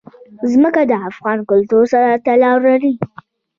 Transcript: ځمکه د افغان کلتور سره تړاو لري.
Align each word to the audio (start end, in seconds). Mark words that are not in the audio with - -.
ځمکه 0.51 0.81
د 0.91 0.93
افغان 1.09 1.39
کلتور 1.49 1.83
سره 1.93 2.09
تړاو 2.25 2.57
لري. 2.65 2.93